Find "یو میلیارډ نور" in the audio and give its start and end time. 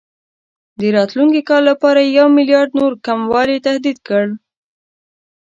2.19-2.93